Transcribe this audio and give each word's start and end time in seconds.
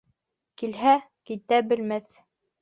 Килһә, 0.61 0.93
китә 1.31 1.61
белмәҫ. 1.73 2.11